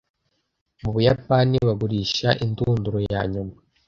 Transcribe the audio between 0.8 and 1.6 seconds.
Mu Buyapani